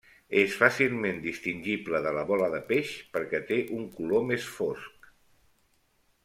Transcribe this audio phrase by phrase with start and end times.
[0.43, 5.13] És fàcilment distingible de la bola de peix perquè té un color més fosc.